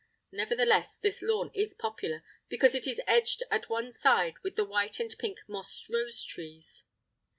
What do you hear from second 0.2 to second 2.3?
Nevertheless, this lawn is popular,